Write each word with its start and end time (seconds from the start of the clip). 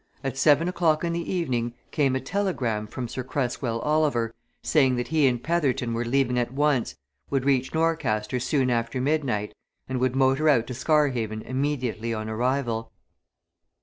At 0.23 0.35
seven 0.35 0.67
o'clock 0.67 1.03
in 1.03 1.13
the 1.13 1.31
evening 1.31 1.75
came 1.91 2.15
a 2.15 2.19
telegram 2.19 2.87
from 2.87 3.07
Sir 3.07 3.23
Cresswell 3.23 3.77
Oliver, 3.81 4.33
saying 4.63 4.95
that 4.95 5.09
he 5.09 5.27
and 5.27 5.43
Petherton 5.43 5.93
were 5.93 6.03
leaving 6.03 6.39
at 6.39 6.51
once, 6.51 6.95
would 7.29 7.45
reach 7.45 7.71
Norcaster 7.71 8.39
soon 8.41 8.71
after 8.71 8.99
midnight, 8.99 9.53
and 9.87 9.99
would 9.99 10.15
motor 10.15 10.49
out 10.49 10.65
to 10.65 10.73
Scarhaven 10.73 11.43
immediately 11.43 12.15
on 12.15 12.29
arrival. 12.29 12.91